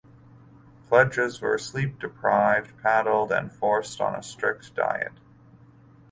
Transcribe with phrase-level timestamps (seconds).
[0.89, 5.11] Pledges were sleep deprived, paddled, and forced on a strict diet.